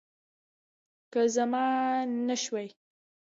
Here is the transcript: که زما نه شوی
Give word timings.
که 1.11 1.21
زما 1.35 1.65
نه 2.27 2.35
شوی 2.43 2.69